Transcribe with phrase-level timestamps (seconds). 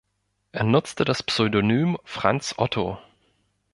[0.51, 2.97] Er nutzte das Pseudonym „Franz Otto“.